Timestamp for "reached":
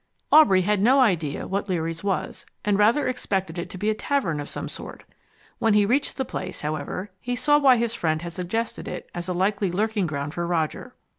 5.85-6.17